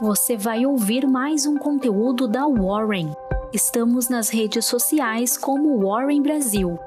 [0.00, 3.12] você vai ouvir mais um conteúdo da Warren.
[3.52, 6.78] Estamos nas redes sociais como Warren Brasil.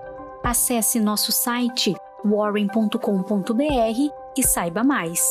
[0.43, 1.93] Acesse nosso site
[2.25, 3.59] warren.com.br
[4.35, 5.21] e saiba mais.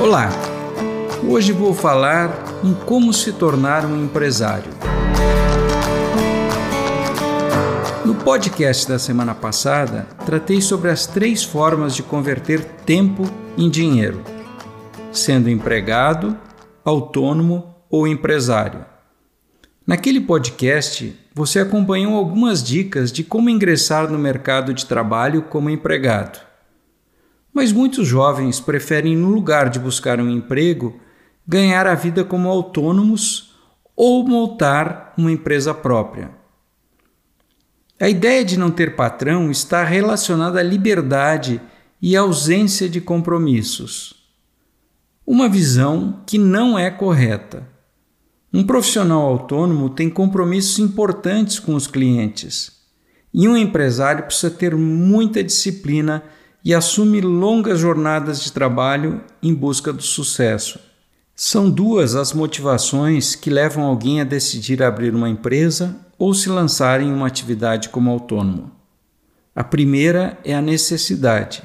[0.00, 0.28] Olá!
[1.28, 2.30] Hoje vou falar
[2.62, 4.81] em como se tornar um empresário.
[8.22, 13.24] Podcast da semana passada, tratei sobre as três formas de converter tempo
[13.58, 14.22] em dinheiro,
[15.10, 16.38] sendo empregado,
[16.84, 18.86] autônomo ou empresário.
[19.84, 26.38] Naquele podcast, você acompanhou algumas dicas de como ingressar no mercado de trabalho como empregado.
[27.52, 31.00] Mas muitos jovens preferem, no lugar de buscar um emprego,
[31.46, 33.52] ganhar a vida como autônomos
[33.96, 36.41] ou montar uma empresa própria.
[38.02, 41.60] A ideia de não ter patrão está relacionada à liberdade
[42.00, 44.24] e ausência de compromissos.
[45.24, 47.64] Uma visão que não é correta.
[48.52, 52.72] Um profissional autônomo tem compromissos importantes com os clientes,
[53.32, 56.24] e um empresário precisa ter muita disciplina
[56.64, 60.80] e assume longas jornadas de trabalho em busca do sucesso.
[61.36, 67.00] São duas as motivações que levam alguém a decidir abrir uma empresa ou se lançar
[67.00, 68.70] em uma atividade como autônomo.
[69.54, 71.62] A primeira é a necessidade.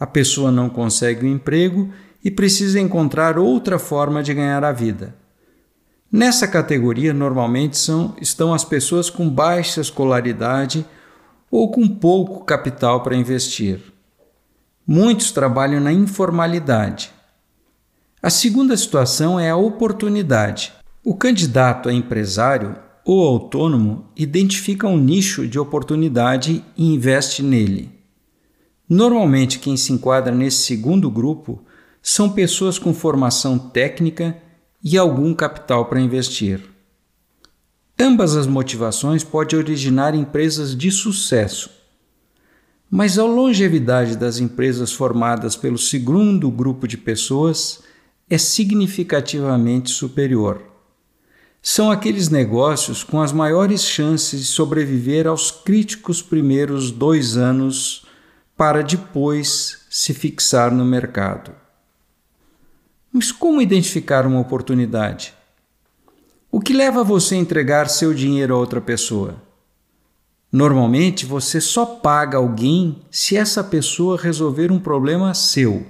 [0.00, 1.92] A pessoa não consegue o um emprego
[2.24, 5.14] e precisa encontrar outra forma de ganhar a vida.
[6.10, 10.86] Nessa categoria, normalmente são, estão as pessoas com baixa escolaridade
[11.50, 13.80] ou com pouco capital para investir.
[14.86, 17.12] Muitos trabalham na informalidade
[18.24, 20.72] a segunda situação é a oportunidade.
[21.04, 27.90] O candidato a empresário ou autônomo identifica um nicho de oportunidade e investe nele.
[28.88, 31.62] Normalmente, quem se enquadra nesse segundo grupo
[32.02, 34.36] são pessoas com formação técnica
[34.82, 36.60] e algum capital para investir.
[37.98, 41.70] Ambas as motivações podem originar empresas de sucesso.
[42.90, 47.80] Mas a longevidade das empresas formadas pelo segundo grupo de pessoas
[48.28, 50.71] é significativamente superior.
[51.64, 58.04] São aqueles negócios com as maiores chances de sobreviver aos críticos primeiros dois anos
[58.56, 61.52] para depois se fixar no mercado.
[63.12, 65.34] Mas como identificar uma oportunidade?
[66.50, 69.40] O que leva você a entregar seu dinheiro a outra pessoa?
[70.50, 75.86] Normalmente você só paga alguém se essa pessoa resolver um problema seu.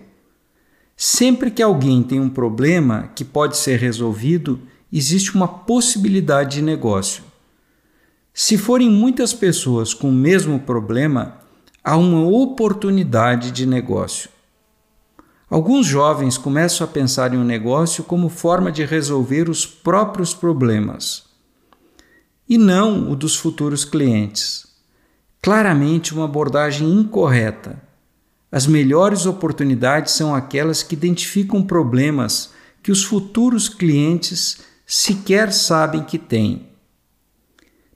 [0.97, 4.61] Sempre que alguém tem um problema que pode ser resolvido,
[4.93, 7.23] existe uma possibilidade de negócio.
[8.35, 11.39] Se forem muitas pessoas com o mesmo problema,
[11.83, 14.31] há uma oportunidade de negócio.
[15.49, 21.25] Alguns jovens começam a pensar em um negócio como forma de resolver os próprios problemas
[22.49, 24.67] e não o dos futuros clientes.
[25.41, 27.81] Claramente, uma abordagem incorreta
[28.53, 32.51] as melhores oportunidades são aquelas que identificam problemas
[32.83, 34.59] que os futuros clientes
[34.95, 36.67] sequer sabem que têm.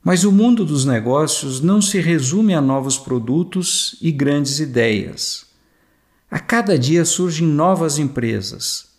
[0.03, 5.45] Mas o mundo dos negócios não se resume a novos produtos e grandes ideias.
[6.31, 8.95] A cada dia surgem novas empresas.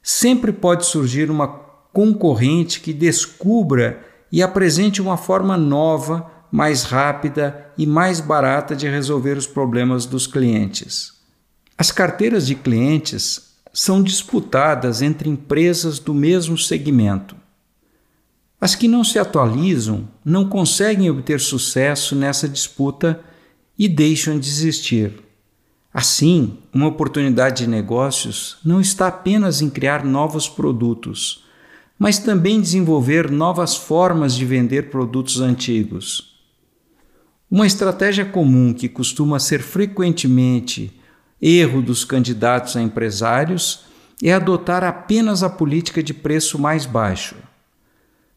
[0.00, 1.48] Sempre pode surgir uma
[1.92, 9.36] concorrente que descubra e apresente uma forma nova mais rápida e mais barata de resolver
[9.36, 11.14] os problemas dos clientes.
[11.76, 17.34] As carteiras de clientes são disputadas entre empresas do mesmo segmento.
[18.60, 23.20] As que não se atualizam não conseguem obter sucesso nessa disputa
[23.76, 25.20] e deixam de existir.
[25.92, 31.44] Assim, uma oportunidade de negócios não está apenas em criar novos produtos,
[31.98, 36.36] mas também desenvolver novas formas de vender produtos antigos.
[37.50, 40.92] Uma estratégia comum que costuma ser frequentemente
[41.42, 43.84] erro dos candidatos a empresários
[44.22, 47.34] é adotar apenas a política de preço mais baixo.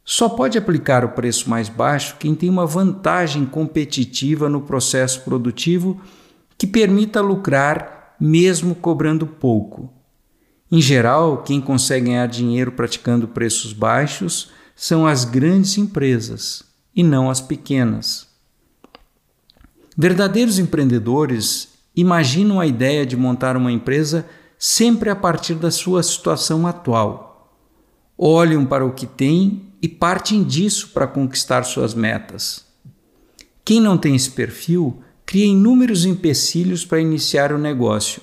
[0.04, 6.02] Só pode aplicar o preço mais baixo quem tem uma vantagem competitiva no processo produtivo
[6.58, 9.92] que permita lucrar mesmo cobrando pouco.
[10.72, 16.64] Em geral, quem consegue ganhar dinheiro praticando preços baixos são as grandes empresas
[16.96, 18.28] e não as pequenas.
[19.96, 24.28] Verdadeiros empreendedores imaginam a ideia de montar uma empresa
[24.58, 27.54] sempre a partir da sua situação atual.
[28.18, 32.66] Olham para o que têm e partem disso para conquistar suas metas.
[33.64, 38.22] Quem não tem esse perfil cria inúmeros empecilhos para iniciar o negócio.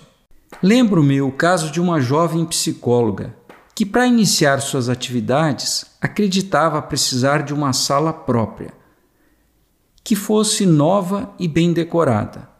[0.62, 3.34] Lembro-me o caso de uma jovem psicóloga
[3.74, 8.72] que, para iniciar suas atividades, acreditava precisar de uma sala própria,
[10.04, 12.51] que fosse nova e bem decorada.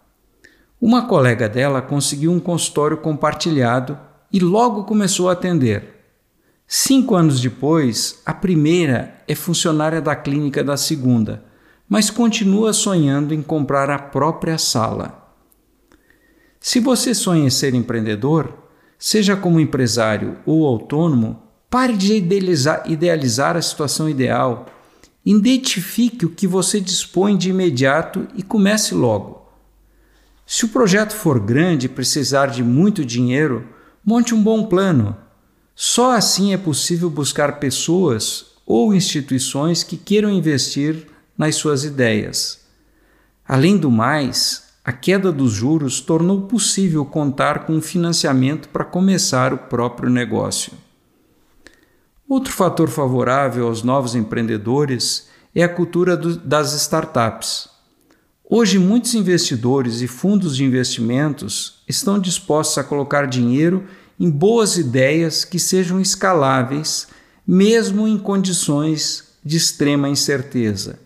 [0.82, 3.96] Uma colega dela conseguiu um consultório compartilhado
[4.32, 5.84] e logo começou a atender.
[6.66, 11.44] Cinco anos depois, a primeira é funcionária da clínica da segunda,
[11.88, 15.32] mas continua sonhando em comprar a própria sala.
[16.58, 18.52] Se você sonha em ser empreendedor,
[18.98, 24.66] seja como empresário ou autônomo, pare de idealizar, idealizar a situação ideal.
[25.24, 29.41] Identifique o que você dispõe de imediato e comece logo.
[30.46, 33.66] Se o projeto for grande e precisar de muito dinheiro,
[34.04, 35.16] monte um bom plano.
[35.74, 41.06] Só assim é possível buscar pessoas ou instituições que queiram investir
[41.36, 42.60] nas suas ideias.
[43.46, 49.58] Além do mais, a queda dos juros tornou possível contar com financiamento para começar o
[49.58, 50.72] próprio negócio.
[52.28, 57.68] Outro fator favorável aos novos empreendedores é a cultura do, das startups.
[58.54, 63.84] Hoje, muitos investidores e fundos de investimentos estão dispostos a colocar dinheiro
[64.20, 67.08] em boas ideias que sejam escaláveis,
[67.46, 71.00] mesmo em condições de extrema incerteza.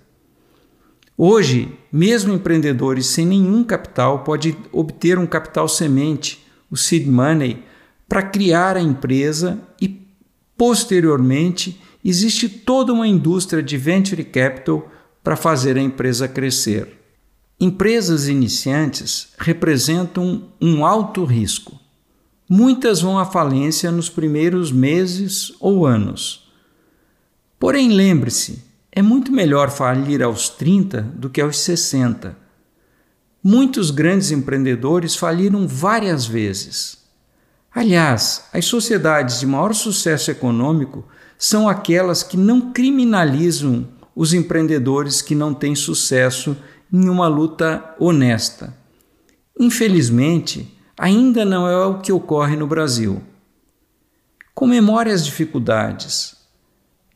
[1.17, 7.63] Hoje, mesmo empreendedores sem nenhum capital podem obter um capital semente, o seed money,
[8.09, 10.05] para criar a empresa e
[10.57, 14.91] posteriormente existe toda uma indústria de venture capital
[15.23, 17.06] para fazer a empresa crescer.
[17.59, 21.81] Empresas iniciantes representam um alto risco.
[22.47, 26.53] Muitas vão à falência nos primeiros meses ou anos.
[27.59, 28.63] Porém, lembre-se,
[28.93, 32.37] é muito melhor falir aos 30 do que aos 60.
[33.43, 36.99] Muitos grandes empreendedores faliram várias vezes.
[37.75, 41.07] Aliás, as sociedades de maior sucesso econômico
[41.39, 46.57] são aquelas que não criminalizam os empreendedores que não têm sucesso
[46.93, 48.77] em uma luta honesta.
[49.59, 53.23] Infelizmente, ainda não é o que ocorre no Brasil.
[54.55, 56.37] Comemore as dificuldades,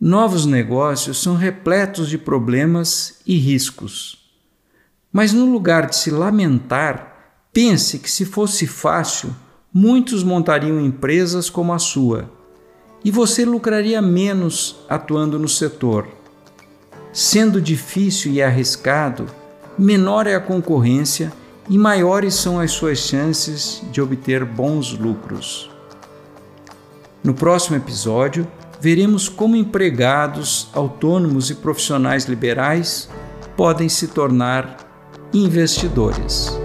[0.02, 4.18] Novos negócios são repletos de problemas e riscos.
[5.12, 9.36] Mas no lugar de se lamentar, pense que se fosse fácil,
[9.70, 12.30] muitos montariam empresas como a sua
[13.04, 16.08] e você lucraria menos atuando no setor.
[17.12, 19.26] Sendo difícil e arriscado,
[19.80, 21.32] menor é a concorrência
[21.68, 25.70] e maiores são as suas chances de obter bons lucros.
[27.24, 28.46] No próximo episódio,
[28.80, 33.08] veremos como empregados, autônomos e profissionais liberais
[33.56, 34.76] podem se tornar
[35.32, 36.59] investidores.